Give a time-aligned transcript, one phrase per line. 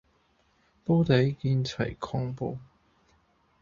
[0.83, 2.57] 煲底見齊抗暴